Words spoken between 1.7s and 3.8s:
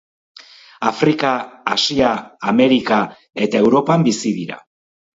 Asia, Amerika eta